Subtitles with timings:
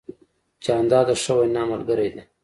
[0.63, 2.21] جانداد د ښه وینا ملګری دی.